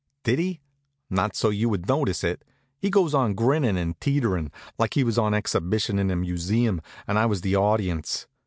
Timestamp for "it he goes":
2.23-3.13